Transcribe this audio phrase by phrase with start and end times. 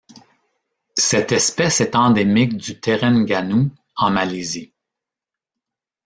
[0.97, 4.73] Cette espèce est endémique du Terengganu en Malaisie.